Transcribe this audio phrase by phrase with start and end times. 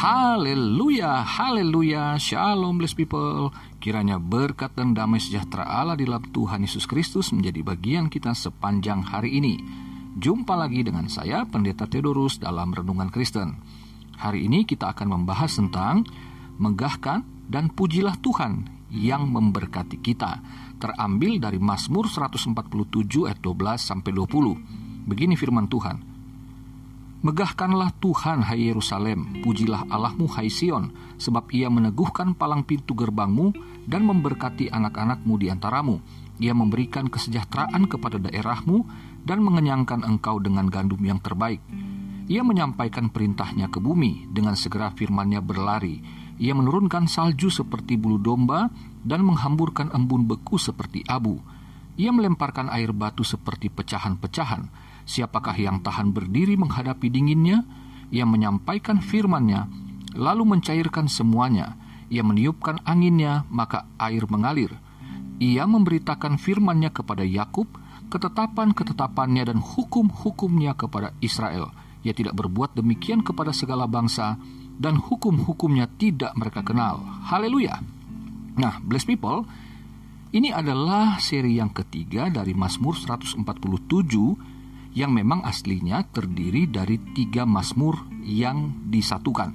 [0.00, 3.52] Haleluya, haleluya, shalom blessed people.
[3.84, 9.04] Kiranya berkat dan damai sejahtera Allah di dalam Tuhan Yesus Kristus menjadi bagian kita sepanjang
[9.04, 9.60] hari ini.
[10.16, 13.60] Jumpa lagi dengan saya, Pendeta Theodorus dalam Renungan Kristen.
[14.16, 16.08] Hari ini kita akan membahas tentang
[16.56, 17.20] megahkan
[17.52, 20.40] dan pujilah Tuhan yang memberkati kita.
[20.80, 22.56] Terambil dari Mazmur 147
[23.28, 25.04] ayat 12 sampai 20.
[25.04, 26.09] Begini firman Tuhan.
[27.20, 30.88] Megahkanlah Tuhan, hai Yerusalem, pujilah Allahmu, hai Sion,
[31.20, 33.52] sebab ia meneguhkan palang pintu gerbangmu
[33.84, 36.00] dan memberkati anak-anakmu di antaramu.
[36.40, 38.88] Ia memberikan kesejahteraan kepada daerahmu
[39.28, 41.60] dan mengenyangkan engkau dengan gandum yang terbaik.
[42.24, 46.00] Ia menyampaikan perintahnya ke bumi, dengan segera firmannya berlari.
[46.40, 48.72] Ia menurunkan salju seperti bulu domba
[49.04, 51.36] dan menghamburkan embun beku seperti abu.
[52.00, 57.66] Ia melemparkan air batu seperti pecahan-pecahan Siapakah yang tahan berdiri menghadapi dinginnya?
[58.14, 59.66] Ia menyampaikan firman-Nya,
[60.14, 61.74] lalu mencairkan semuanya.
[62.14, 64.70] Ia meniupkan anginnya, maka air mengalir.
[65.42, 67.66] Ia memberitakan firman-Nya kepada Yakub,
[68.06, 71.74] ketetapan-ketetapannya dan hukum-hukumnya kepada Israel.
[72.06, 74.38] Ia tidak berbuat demikian kepada segala bangsa,
[74.78, 77.02] dan hukum-hukumnya tidak mereka kenal.
[77.26, 77.82] Haleluya!
[78.54, 79.42] Nah, bless people,
[80.30, 84.59] ini adalah seri yang ketiga dari Mazmur 147
[84.94, 89.50] yang memang aslinya terdiri dari tiga Mazmur yang disatukan.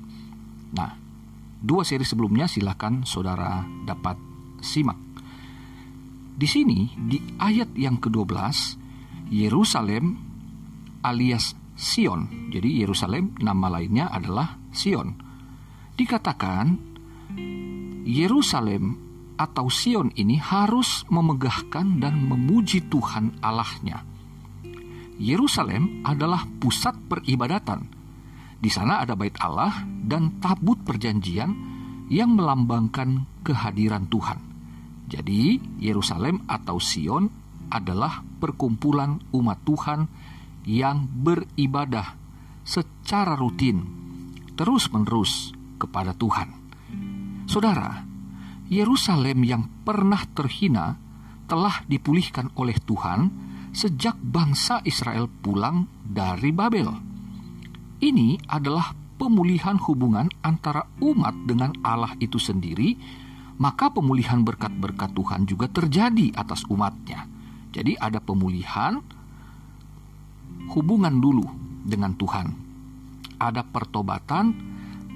[0.75, 0.91] Nah,
[1.59, 4.15] dua seri sebelumnya silakan saudara dapat
[4.63, 4.99] simak.
[6.35, 8.35] Di sini, di ayat yang ke-12,
[9.31, 10.19] Yerusalem
[11.03, 15.15] alias Sion, jadi Yerusalem nama lainnya adalah Sion.
[15.95, 16.75] Dikatakan,
[18.03, 18.99] Yerusalem
[19.35, 24.14] atau Sion ini harus memegahkan dan memuji Tuhan Allahnya
[25.15, 27.87] Yerusalem adalah pusat peribadatan.
[28.59, 31.51] Di sana ada bait Allah dan tabut perjanjian
[32.11, 34.39] yang melambangkan kehadiran Tuhan.
[35.05, 37.29] Jadi, Yerusalem atau Sion
[37.69, 39.99] adalah perkumpulan umat Tuhan
[40.65, 42.17] yang beribadah
[42.65, 43.85] secara rutin,
[44.57, 46.49] terus-menerus kepada Tuhan.
[47.45, 48.01] Saudara,
[48.65, 50.97] Yerusalem yang pernah terhina
[51.45, 53.29] telah dipulihkan oleh Tuhan
[53.75, 56.87] sejak bangsa Israel pulang dari Babel.
[57.99, 62.95] Ini adalah pemulihan hubungan antara umat dengan Allah itu sendiri,
[63.59, 67.27] maka pemulihan berkat-berkat Tuhan juga terjadi atas umatnya.
[67.75, 69.03] Jadi ada pemulihan
[70.71, 71.43] hubungan dulu
[71.83, 72.47] dengan Tuhan.
[73.35, 74.55] Ada pertobatan,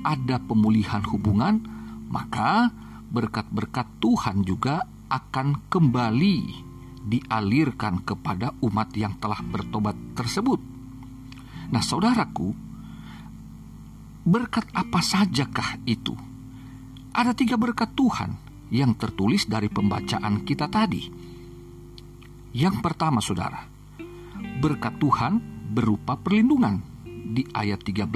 [0.04, 1.64] ada pemulihan hubungan,
[2.12, 2.68] maka
[3.08, 6.69] berkat-berkat Tuhan juga akan kembali
[7.06, 10.60] dialirkan kepada umat yang telah bertobat tersebut.
[11.70, 12.52] Nah, saudaraku,
[14.26, 16.14] berkat apa sajakah itu?
[17.14, 18.38] Ada tiga berkat Tuhan
[18.70, 21.10] yang tertulis dari pembacaan kita tadi.
[22.54, 23.66] Yang pertama, saudara,
[24.62, 28.10] berkat Tuhan berupa perlindungan di ayat 13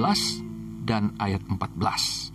[0.82, 2.34] dan ayat 14.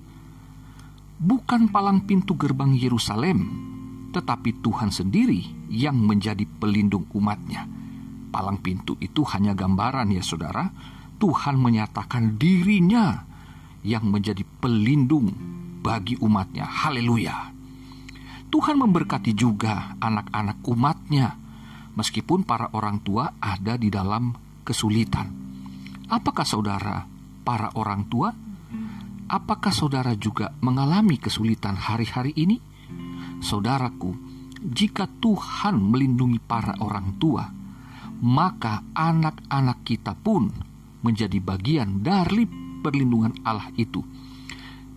[1.19, 3.69] Bukan palang pintu gerbang Yerusalem
[4.09, 7.69] tetapi Tuhan sendiri yang menjadi pelindung umatnya.
[8.29, 10.69] Palang pintu itu hanya gambaran ya saudara,
[11.17, 13.25] Tuhan menyatakan dirinya
[13.81, 15.33] yang menjadi pelindung
[15.81, 16.65] bagi umatnya.
[16.67, 17.53] Haleluya.
[18.49, 21.37] Tuhan memberkati juga anak-anak umatnya,
[21.93, 24.33] meskipun para orang tua ada di dalam
[24.65, 25.29] kesulitan.
[26.09, 27.05] Apakah saudara
[27.45, 28.33] para orang tua?
[29.29, 32.57] Apakah saudara juga mengalami kesulitan hari-hari ini?
[33.39, 34.11] Saudaraku,
[34.59, 37.47] jika Tuhan melindungi para orang tua,
[38.19, 40.51] maka anak-anak kita pun
[40.99, 42.43] menjadi bagian dari
[42.83, 44.03] perlindungan Allah itu.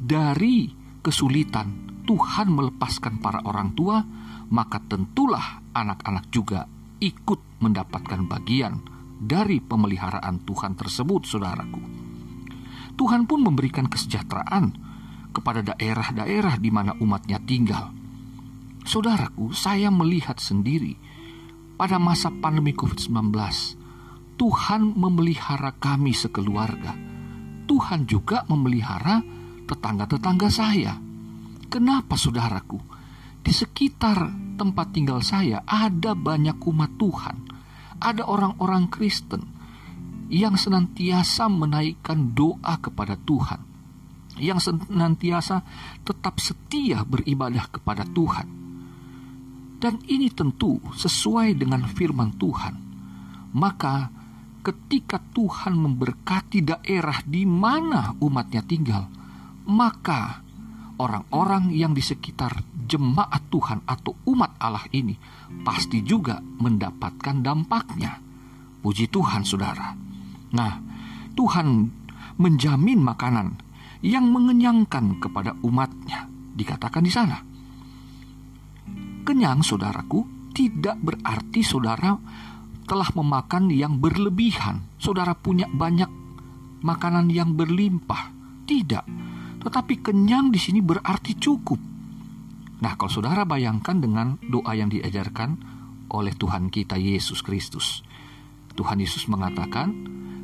[0.03, 0.67] Dari
[0.99, 4.03] kesulitan Tuhan melepaskan para orang tua,
[4.51, 6.67] maka tentulah anak-anak juga
[6.99, 8.83] ikut mendapatkan bagian
[9.23, 11.83] dari pemeliharaan Tuhan tersebut, saudaraku.
[12.99, 14.75] Tuhan pun memberikan kesejahteraan
[15.31, 18.02] kepada daerah-daerah di mana umatnya tinggal
[18.83, 20.99] Saudaraku, saya melihat sendiri
[21.79, 23.31] pada masa pandemi COVID-19,
[24.35, 26.91] Tuhan memelihara kami sekeluarga.
[27.71, 29.23] Tuhan juga memelihara
[29.71, 30.99] tetangga-tetangga saya.
[31.71, 32.83] Kenapa saudaraku?
[33.43, 34.19] Di sekitar
[34.59, 37.37] tempat tinggal saya ada banyak umat Tuhan.
[38.03, 39.47] Ada orang-orang Kristen
[40.27, 43.63] yang senantiasa menaikkan doa kepada Tuhan.
[44.43, 45.63] Yang senantiasa
[46.03, 48.62] tetap setia beribadah kepada Tuhan
[49.83, 52.75] dan ini tentu sesuai dengan firman Tuhan.
[53.59, 54.15] Maka
[54.63, 59.11] ketika Tuhan memberkati daerah di mana umatnya tinggal,
[59.67, 60.39] maka
[61.03, 65.19] orang-orang yang di sekitar jemaat Tuhan atau umat Allah ini
[65.67, 68.23] pasti juga mendapatkan dampaknya.
[68.79, 69.99] Puji Tuhan, saudara.
[70.55, 70.73] Nah,
[71.35, 71.91] Tuhan
[72.39, 73.59] menjamin makanan
[74.03, 76.31] yang mengenyangkan kepada umatnya.
[76.55, 77.52] Dikatakan di sana.
[79.23, 82.19] Kenyang, saudaraku, tidak berarti saudara
[82.85, 84.83] telah memakan yang berlebihan.
[84.99, 86.11] Saudara punya banyak
[86.83, 88.35] makanan yang berlimpah.
[88.67, 89.05] Tidak.
[89.63, 91.79] Tetapi kenyang di sini berarti cukup.
[92.83, 95.51] Nah, kalau saudara bayangkan dengan doa yang diajarkan
[96.11, 98.03] oleh Tuhan kita Yesus Kristus.
[98.75, 99.95] Tuhan Yesus mengatakan,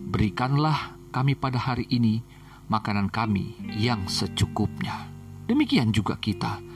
[0.07, 2.23] "Berikanlah kami pada hari ini
[2.71, 5.11] makanan kami yang secukupnya."
[5.51, 6.68] Demikian juga kita.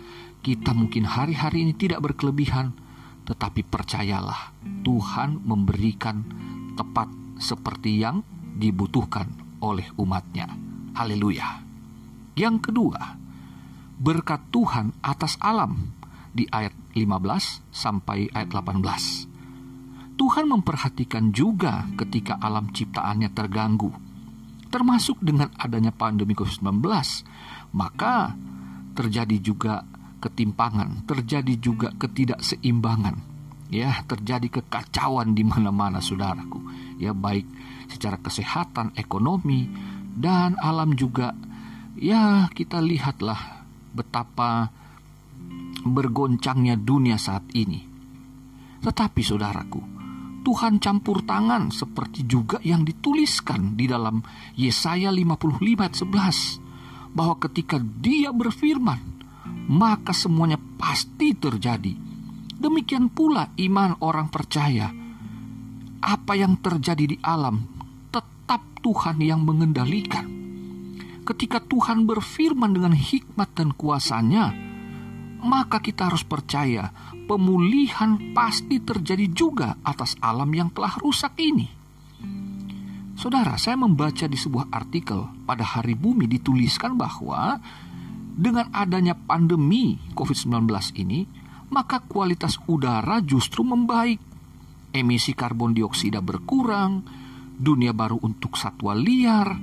[0.42, 2.74] Kita mungkin hari-hari ini tidak berkelebihan,
[3.30, 4.50] tetapi percayalah,
[4.82, 6.26] Tuhan memberikan
[6.74, 7.06] tepat
[7.38, 8.26] seperti yang
[8.58, 9.30] dibutuhkan
[9.62, 10.50] oleh umatnya.
[10.98, 11.62] Haleluya.
[12.34, 13.14] Yang kedua,
[14.02, 15.94] berkat Tuhan atas alam
[16.34, 20.18] di ayat 15 sampai ayat 18.
[20.18, 23.94] Tuhan memperhatikan juga ketika alam ciptaannya terganggu,
[24.74, 26.82] termasuk dengan adanya pandemi COVID-19,
[27.78, 28.34] maka
[28.98, 29.86] terjadi juga
[30.22, 33.34] ketimpangan, terjadi juga ketidakseimbangan.
[33.72, 36.60] Ya, terjadi kekacauan di mana-mana saudaraku.
[37.00, 37.48] Ya, baik
[37.90, 39.66] secara kesehatan, ekonomi,
[40.14, 41.34] dan alam juga.
[41.96, 43.64] Ya, kita lihatlah
[43.96, 44.70] betapa
[45.82, 47.82] bergoncangnya dunia saat ini.
[48.82, 49.80] Tetapi saudaraku,
[50.42, 54.20] Tuhan campur tangan seperti juga yang dituliskan di dalam
[54.58, 59.11] Yesaya 55 ayat 11 bahwa ketika dia berfirman
[59.68, 61.94] maka semuanya pasti terjadi.
[62.62, 64.90] Demikian pula iman orang percaya.
[66.02, 67.62] Apa yang terjadi di alam
[68.10, 70.26] tetap Tuhan yang mengendalikan.
[71.22, 74.50] Ketika Tuhan berfirman dengan hikmat dan kuasanya,
[75.42, 76.90] maka kita harus percaya
[77.26, 81.66] pemulihan pasti terjadi juga atas alam yang telah rusak ini.
[83.18, 87.62] Saudara, saya membaca di sebuah artikel pada hari bumi dituliskan bahwa
[88.32, 90.68] dengan adanya pandemi COVID-19
[90.98, 91.28] ini,
[91.72, 94.20] maka kualitas udara justru membaik.
[94.92, 97.00] Emisi karbon dioksida berkurang,
[97.56, 99.56] dunia baru untuk satwa liar,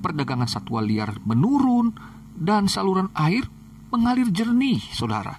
[0.00, 1.92] perdagangan satwa liar menurun,
[2.32, 3.44] dan saluran air
[3.92, 5.36] mengalir jernih, saudara.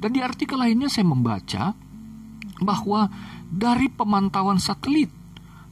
[0.00, 1.76] Dan di artikel lainnya saya membaca
[2.62, 3.10] bahwa
[3.52, 5.12] dari pemantauan satelit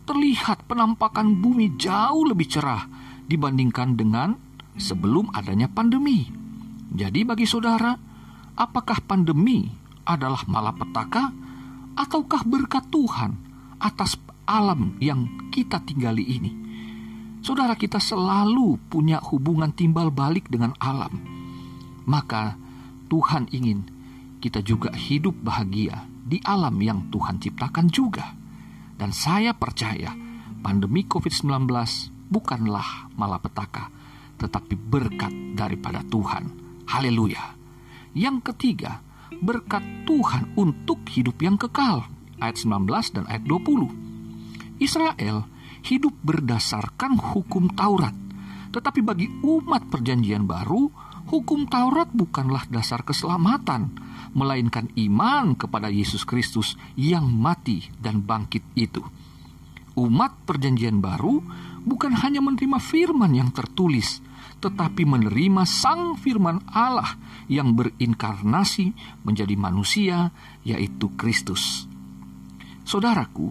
[0.05, 2.85] terlihat penampakan bumi jauh lebih cerah
[3.25, 6.29] dibandingkan dengan sebelum adanya pandemi.
[6.91, 7.95] Jadi bagi saudara,
[8.59, 9.71] apakah pandemi
[10.05, 11.31] adalah malapetaka
[11.95, 13.33] ataukah berkat Tuhan
[13.79, 16.53] atas alam yang kita tinggali ini?
[17.41, 21.15] Saudara kita selalu punya hubungan timbal balik dengan alam.
[22.05, 22.59] Maka
[23.09, 23.87] Tuhan ingin
[24.45, 28.37] kita juga hidup bahagia di alam yang Tuhan ciptakan juga.
[29.01, 30.13] Dan saya percaya
[30.61, 31.65] pandemi COVID-19
[32.29, 33.89] bukanlah malapetaka,
[34.41, 36.49] tetapi berkat daripada Tuhan.
[36.89, 37.55] Haleluya.
[38.17, 39.05] Yang ketiga,
[39.45, 42.09] berkat Tuhan untuk hidup yang kekal.
[42.41, 44.81] Ayat 19 dan ayat 20.
[44.81, 45.45] Israel
[45.85, 48.17] hidup berdasarkan hukum Taurat.
[48.71, 50.89] Tetapi bagi umat perjanjian baru,
[51.29, 53.93] hukum Taurat bukanlah dasar keselamatan,
[54.33, 59.03] melainkan iman kepada Yesus Kristus yang mati dan bangkit itu.
[59.99, 61.43] Umat perjanjian baru
[61.83, 64.23] bukan hanya menerima firman yang tertulis,
[64.61, 67.17] tetapi menerima Sang Firman Allah
[67.49, 68.93] yang berinkarnasi
[69.25, 70.31] menjadi manusia,
[70.63, 71.89] yaitu Kristus.
[72.85, 73.49] Saudaraku,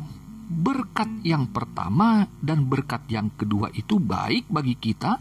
[0.49, 5.17] berkat yang pertama dan berkat yang kedua itu baik bagi kita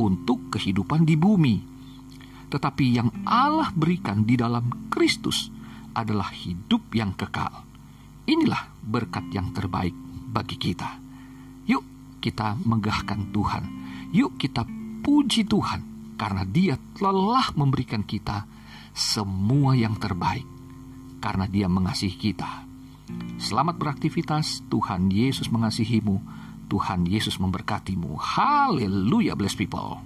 [0.00, 1.56] untuk kehidupan di bumi.
[2.50, 5.52] Tetapi yang Allah berikan di dalam Kristus
[5.94, 7.62] adalah hidup yang kekal.
[8.26, 9.94] Inilah berkat yang terbaik
[10.30, 10.98] bagi kita.
[11.68, 11.84] Yuk
[12.18, 13.64] kita megahkan Tuhan.
[14.10, 14.66] Yuk kita
[15.10, 18.46] puji Tuhan karena Dia telah memberikan kita
[18.94, 20.46] semua yang terbaik
[21.18, 22.62] karena Dia mengasihi kita.
[23.42, 26.22] Selamat beraktivitas, Tuhan Yesus mengasihimu,
[26.70, 28.14] Tuhan Yesus memberkatimu.
[28.22, 29.98] Haleluya, bless people.